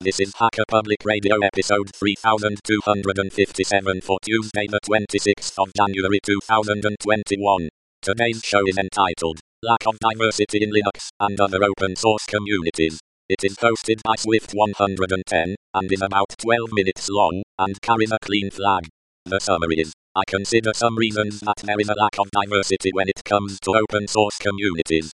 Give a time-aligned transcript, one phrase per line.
[0.00, 7.68] This is Hacker Public Radio episode 3257 for Tuesday the 26th of January 2021.
[8.00, 13.00] Today's show is entitled Lack of Diversity in Linux and Other Open Source Communities.
[13.28, 18.52] It is hosted by Swift110 and is about 12 minutes long and carries a clean
[18.52, 18.86] flag.
[19.24, 23.08] The summary is I consider some reasons that there is a lack of diversity when
[23.08, 25.10] it comes to open source communities.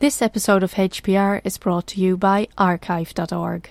[0.00, 3.70] This episode of HPR is brought to you by archive.org.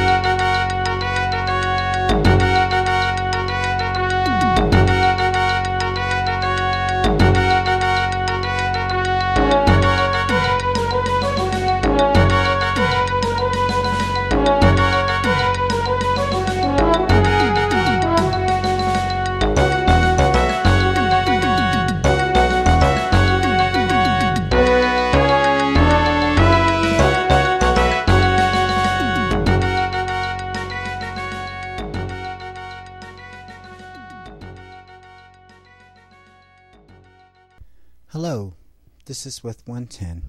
[39.23, 40.23] This is Swift110,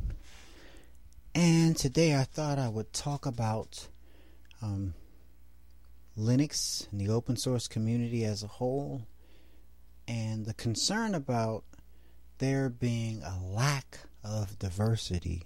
[1.34, 3.88] and today I thought I would talk about
[4.60, 4.92] um,
[6.14, 9.06] Linux and the open source community as a whole,
[10.06, 11.64] and the concern about
[12.36, 15.44] there being a lack of diversity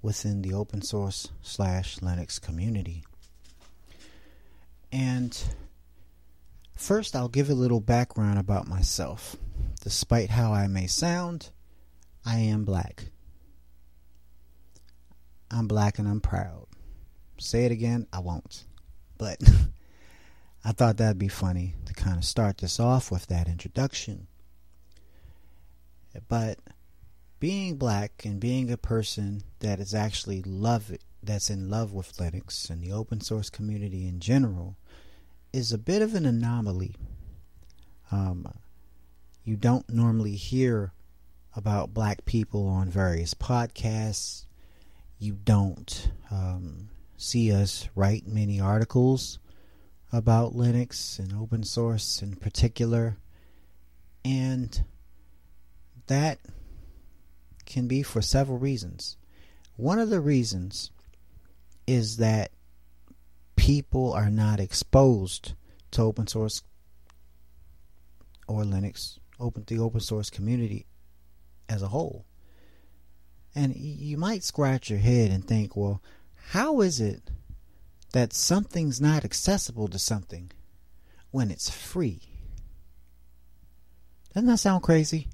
[0.00, 3.04] within the open source slash Linux community.
[4.90, 5.38] And
[6.78, 9.36] first, I'll give a little background about myself.
[9.82, 11.50] Despite how I may sound,
[12.26, 13.04] I am black.
[15.48, 16.66] I'm black and I'm proud.
[17.38, 18.64] Say it again, I won't.
[19.16, 19.38] But
[20.64, 24.26] I thought that'd be funny to kind of start this off with that introduction.
[26.28, 26.58] But
[27.38, 30.90] being black and being a person that is actually love
[31.22, 34.76] that's in love with Linux and the open source community in general
[35.52, 36.94] is a bit of an anomaly.
[38.10, 38.46] Um,
[39.44, 40.92] you don't normally hear
[41.56, 44.44] about black people on various podcasts.
[45.18, 49.38] You don't um, see us write many articles
[50.12, 53.16] about Linux and open source in particular.
[54.24, 54.84] And
[56.06, 56.38] that
[57.64, 59.16] can be for several reasons.
[59.76, 60.90] One of the reasons
[61.86, 62.50] is that
[63.56, 65.54] people are not exposed
[65.92, 66.62] to open source
[68.46, 70.86] or Linux open the open source community
[71.68, 72.26] as a whole.
[73.54, 76.02] And you might scratch your head and think, well,
[76.50, 77.30] how is it
[78.12, 80.50] that something's not accessible to something
[81.30, 82.20] when it's free?
[84.34, 85.28] Doesn't that sound crazy?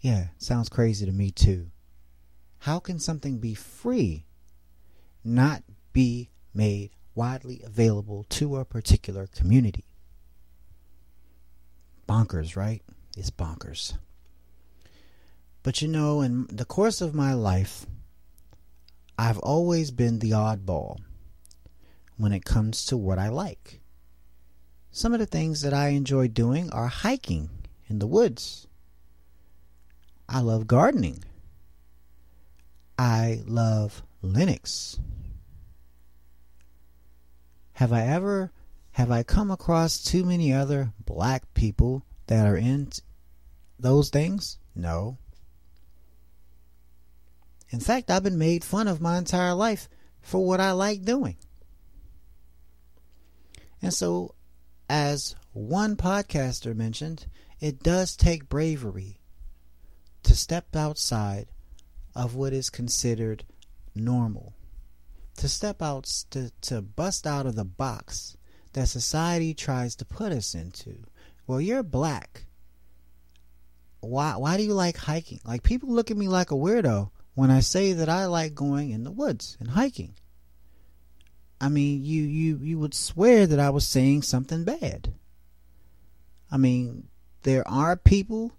[0.00, 1.70] Yeah, sounds crazy to me too.
[2.60, 4.26] How can something be free,
[5.22, 5.62] not
[5.92, 9.84] be made widely available to a particular community?
[12.10, 12.82] bonkers, right?
[13.16, 13.96] It's bonkers.
[15.62, 17.86] But you know, in the course of my life,
[19.18, 20.98] I've always been the oddball
[22.16, 23.80] when it comes to what I like.
[24.90, 27.50] Some of the things that I enjoy doing are hiking
[27.88, 28.66] in the woods.
[30.28, 31.22] I love gardening.
[32.98, 34.98] I love Linux.
[37.74, 38.52] Have I ever
[38.92, 42.90] have I come across too many other black people that are in
[43.78, 44.58] those things?
[44.74, 45.18] No.
[47.70, 49.88] In fact, I've been made fun of my entire life
[50.20, 51.36] for what I like doing.
[53.80, 54.34] And so,
[54.88, 57.26] as one podcaster mentioned,
[57.60, 59.20] it does take bravery
[60.24, 61.46] to step outside
[62.14, 63.44] of what is considered
[63.94, 64.54] normal.
[65.36, 68.36] To step out, to, to bust out of the box
[68.72, 71.04] that society tries to put us into.
[71.46, 72.46] Well, you're black.
[74.00, 75.40] Why why do you like hiking?
[75.44, 78.90] Like people look at me like a weirdo when I say that I like going
[78.90, 80.14] in the woods and hiking.
[81.58, 85.14] I mean, you you you would swear that I was saying something bad.
[86.52, 87.08] I mean,
[87.44, 88.52] there are people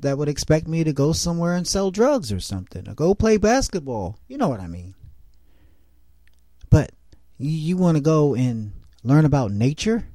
[0.00, 3.36] that would expect me to go somewhere and sell drugs or something, or go play
[3.36, 4.18] basketball.
[4.26, 4.96] You know what I mean.
[6.70, 6.90] But
[7.38, 8.72] you, you want to go and
[9.04, 10.08] learn about nature?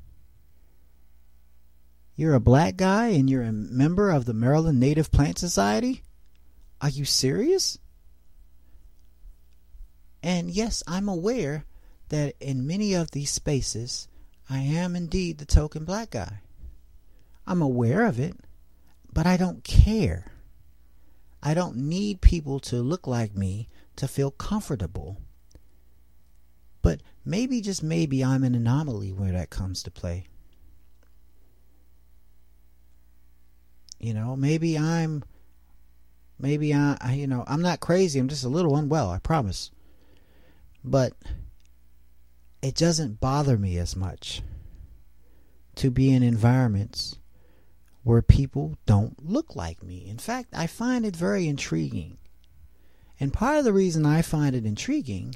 [2.17, 6.03] You're a black guy and you're a member of the Maryland Native Plant Society?
[6.81, 7.77] Are you serious?
[10.21, 11.65] And yes, I'm aware
[12.09, 14.07] that in many of these spaces,
[14.49, 16.41] I am indeed the token black guy.
[17.45, 18.35] I'm aware of it,
[19.11, 20.31] but I don't care.
[21.41, 25.17] I don't need people to look like me to feel comfortable.
[26.81, 30.25] But maybe, just maybe, I'm an anomaly where that comes to play.
[33.99, 35.23] You know, maybe I'm,
[36.39, 38.19] maybe I, you know, I'm not crazy.
[38.19, 39.71] I'm just a little unwell, I promise.
[40.83, 41.13] But
[42.61, 44.41] it doesn't bother me as much
[45.75, 47.19] to be in environments
[48.03, 50.07] where people don't look like me.
[50.07, 52.17] In fact, I find it very intriguing.
[53.19, 55.35] And part of the reason I find it intriguing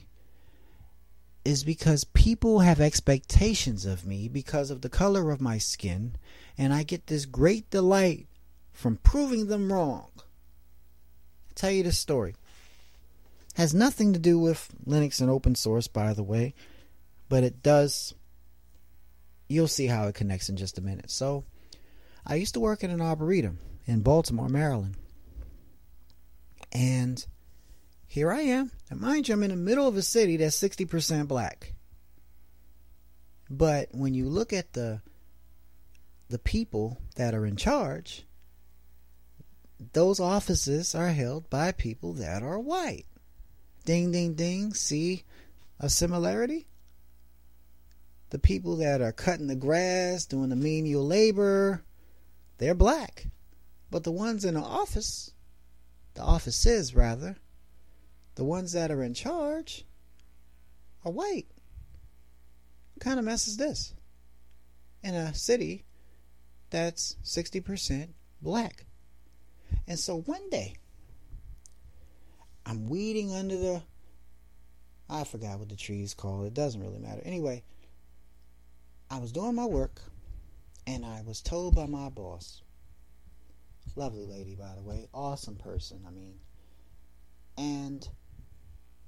[1.44, 6.16] is because people have expectations of me because of the color of my skin,
[6.58, 8.28] and I get this great delight
[8.72, 10.11] from proving them wrong.
[11.56, 12.36] Tell you this story.
[13.56, 16.54] Has nothing to do with Linux and open source, by the way,
[17.28, 18.14] but it does.
[19.48, 21.12] You'll see how it connects in just a minute.
[21.12, 21.44] So,
[22.26, 24.96] I used to work in an arboretum in Baltimore, Maryland.
[26.72, 27.26] And
[28.08, 28.72] here I am.
[28.90, 31.74] And mind you, I'm in the middle of a city that's 60% black.
[33.50, 35.02] But when you look at the
[36.30, 38.24] the people that are in charge,
[39.94, 43.06] those offices are held by people that are white.
[43.86, 44.74] Ding, ding, ding.
[44.74, 45.24] See
[45.80, 46.68] a similarity?
[48.30, 51.84] The people that are cutting the grass, doing the menial labor,
[52.60, 53.28] they're black.
[53.90, 55.34] But the ones in the office,
[56.14, 57.38] the offices rather,
[58.36, 59.86] the ones that are in charge
[61.04, 61.48] are white.
[62.94, 63.94] What kind of mess is this?
[65.04, 65.86] In a city
[66.70, 68.10] that's 60%
[68.42, 68.86] black.
[69.88, 70.76] And so one day,
[72.66, 73.82] I'm weeding under the.
[75.10, 76.46] I forgot what the tree's called.
[76.46, 77.22] It doesn't really matter.
[77.26, 77.64] Anyway,
[79.10, 80.02] I was doing my work
[80.88, 82.62] and I was told by my boss,
[83.96, 86.36] lovely lady, by the way, awesome person, I mean,
[87.58, 88.08] and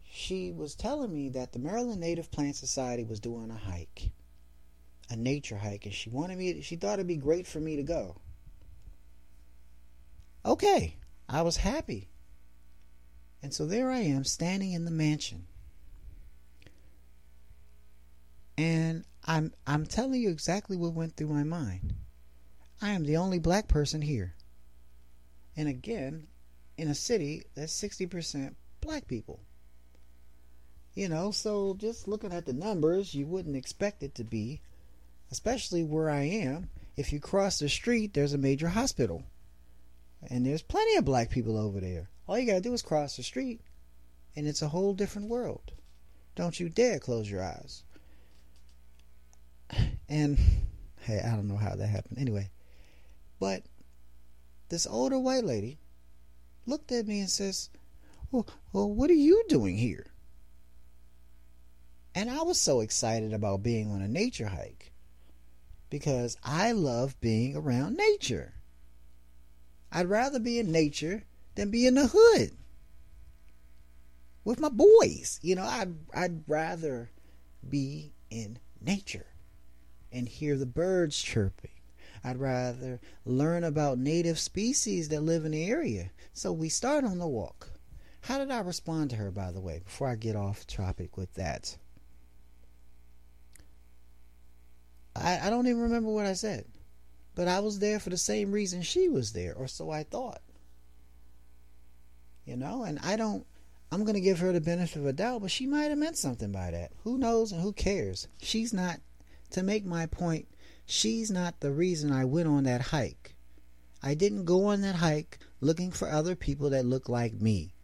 [0.04, 4.12] she was telling me that the Maryland Native Plant Society was doing a hike,
[5.10, 7.84] a nature hike, and she wanted me, she thought it'd be great for me to
[7.84, 8.18] go.
[10.46, 10.98] Okay,
[11.30, 12.10] I was happy.
[13.42, 15.48] And so there I am standing in the mansion.
[18.58, 21.94] And I'm I'm telling you exactly what went through my mind.
[22.82, 24.36] I am the only black person here.
[25.56, 26.28] And again,
[26.78, 29.40] in a city that's 60% black people.
[30.94, 34.62] You know, so just looking at the numbers, you wouldn't expect it to be,
[35.32, 36.70] especially where I am.
[36.96, 39.24] If you cross the street, there's a major hospital.
[40.30, 42.10] And there's plenty of black people over there.
[42.28, 43.62] All you got to do is cross the street,
[44.36, 45.72] and it's a whole different world.
[46.36, 47.84] Don't you dare close your eyes.
[50.10, 50.38] And
[51.02, 52.20] hey, I don't know how that happened.
[52.20, 52.50] Anyway,
[53.40, 53.64] but
[54.70, 55.80] this older white lady
[56.66, 57.70] looked at me and says,
[58.32, 60.08] well, well, what are you doing here?
[62.16, 64.92] And I was so excited about being on a nature hike
[65.90, 68.54] because I love being around nature.
[69.96, 71.24] I'd rather be in nature
[71.54, 72.52] than be in the hood
[74.44, 75.40] with my boys.
[75.44, 77.12] You know, I'd I'd rather
[77.68, 79.28] be in nature
[80.12, 81.70] and hear the birds chirping.
[82.24, 86.10] I'd rather learn about native species that live in the area.
[86.34, 87.70] So we start on the walk.
[88.22, 91.34] How did I respond to her, by the way, before I get off topic with
[91.34, 91.78] that?
[95.16, 96.66] I, I don't even remember what I said.
[97.36, 100.42] But I was there for the same reason she was there, or so I thought.
[102.46, 103.46] You know, and I don't
[103.94, 106.18] I'm going to give her the benefit of a doubt, but she might have meant
[106.18, 106.94] something by that.
[107.04, 108.28] Who knows and who cares?
[108.42, 109.00] She's not
[109.52, 110.48] to make my point,
[110.88, 113.36] she's not the reason I went on that hike.
[114.02, 117.76] I didn't go on that hike looking for other people that look like me.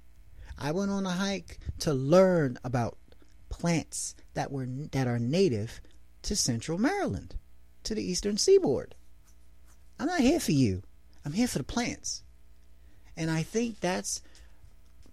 [0.58, 2.98] I went on a hike to learn about
[3.50, 5.80] plants that were that are native
[6.24, 7.36] to central Maryland,
[7.84, 8.96] to the eastern seaboard.
[10.00, 10.82] I'm not here for you.
[11.26, 12.24] I'm here for the plants.
[13.18, 14.22] And I think that's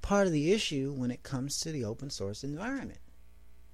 [0.00, 3.00] part of the issue when it comes to the open source environment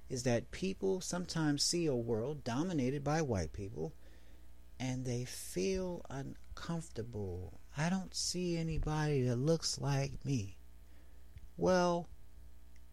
[0.09, 3.93] is that people sometimes see a world dominated by white people
[4.79, 7.59] and they feel uncomfortable.
[7.77, 10.57] I don't see anybody that looks like me.
[11.57, 12.09] Well,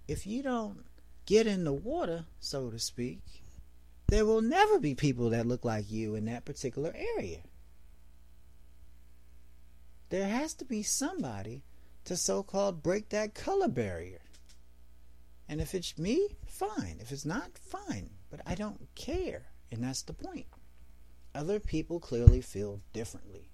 [0.07, 0.85] if you don't
[1.25, 3.21] get in the water, so to speak,
[4.09, 7.41] there will never be people that look like you in that particular area.
[10.11, 11.63] There has to be somebody
[12.05, 14.21] to so called break that color barrier.
[15.49, 16.99] And if it's me, fine.
[17.01, 18.11] If it's not, fine.
[18.29, 19.47] But I don't care.
[19.71, 20.47] And that's the point.
[21.35, 23.49] Other people clearly feel differently.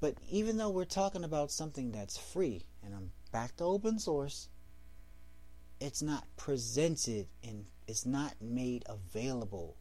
[0.00, 4.48] But even though we're talking about something that's free, and I'm back to open source,
[5.78, 9.76] it's not presented and it's not made available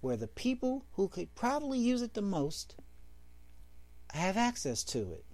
[0.00, 2.76] where the people who could probably use it the most
[4.18, 5.24] have access to it.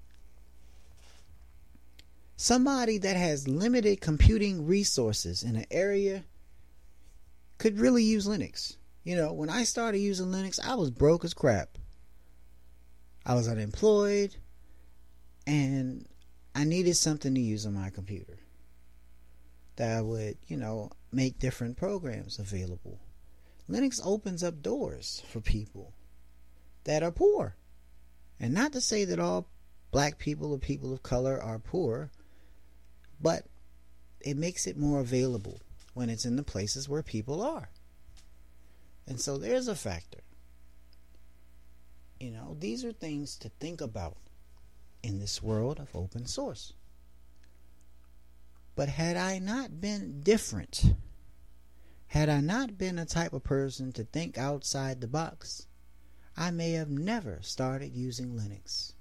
[2.36, 6.24] Somebody that has limited computing resources in an area
[7.58, 8.76] could really use Linux.
[9.02, 11.70] You know, when I started using Linux, I was broke as crap.
[13.26, 14.36] I was unemployed
[15.46, 16.06] and
[16.54, 18.38] I needed something to use on my computer
[19.76, 23.00] that would, you know, make different programs available.
[23.68, 25.92] Linux opens up doors for people
[26.84, 27.54] that are poor.
[28.40, 29.48] And not to say that all
[29.90, 32.10] black people or people of color are poor,
[33.20, 33.44] but
[34.20, 35.60] it makes it more available
[35.94, 37.70] when it's in the places where people are.
[39.06, 40.20] And so there's a factor.
[42.20, 44.16] You know, these are things to think about
[45.02, 46.72] in this world of open source.
[48.74, 50.94] But had I not been different,
[52.08, 55.67] had I not been a type of person to think outside the box,
[56.40, 58.92] I may have never started using Linux.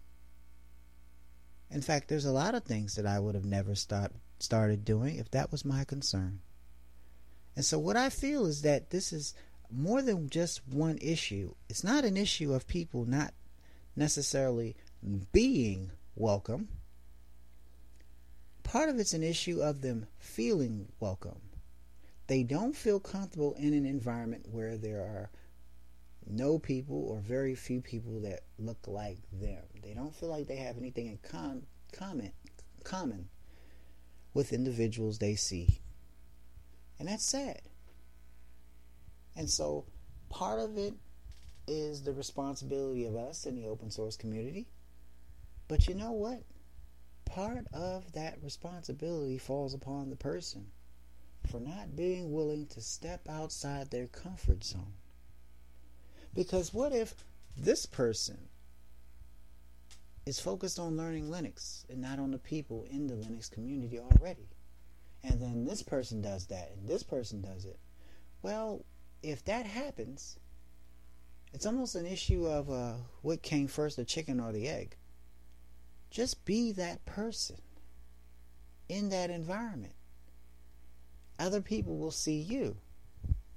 [1.69, 5.17] In fact, there's a lot of things that I would have never start, started doing
[5.17, 6.39] if that was my concern.
[7.55, 9.35] And so, what I feel is that this is
[9.69, 11.53] more than just one issue.
[11.69, 13.35] It's not an issue of people not
[13.95, 14.75] necessarily
[15.31, 16.69] being welcome.
[18.63, 21.41] Part of it's an issue of them feeling welcome.
[22.25, 25.29] They don't feel comfortable in an environment where there are
[26.29, 29.63] no people or very few people that look like them.
[29.81, 32.31] They don't feel like they have anything in com- common,
[32.83, 33.29] common
[34.33, 35.79] with individuals they see.
[36.99, 37.61] And that's sad.
[39.35, 39.85] And so
[40.29, 40.93] part of it
[41.67, 44.67] is the responsibility of us in the open source community.
[45.67, 46.43] But you know what?
[47.25, 50.67] Part of that responsibility falls upon the person
[51.49, 54.93] for not being willing to step outside their comfort zone.
[56.37, 57.15] Because what if
[57.57, 58.37] this person
[60.27, 64.47] is focused on learning Linux and not on the people in the Linux community already?
[65.23, 67.79] And then this person does that and this person does it.
[68.43, 68.85] Well,
[69.23, 70.37] if that happens,
[71.53, 74.95] it's almost an issue of uh, what came first, the chicken or the egg.
[76.11, 77.57] Just be that person
[78.87, 79.95] in that environment.
[81.39, 82.77] Other people will see you,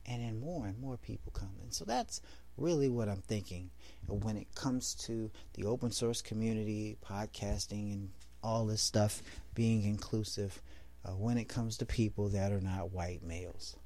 [0.07, 1.57] and then more and more people come.
[1.63, 2.21] And so that's
[2.57, 3.71] really what I'm thinking
[4.07, 8.11] when it comes to the open source community, podcasting, and
[8.43, 9.23] all this stuff
[9.55, 10.61] being inclusive
[11.05, 13.77] uh, when it comes to people that are not white males.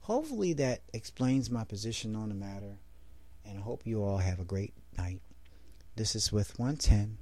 [0.00, 2.78] Hopefully, that explains my position on the matter,
[3.44, 5.20] and I hope you all have a great night.
[5.96, 7.14] This is Swift110,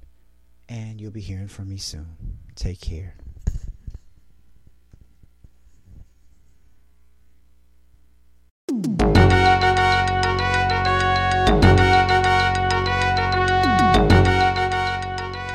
[0.69, 2.37] and you'll be hearing from me soon.
[2.55, 3.15] Take care.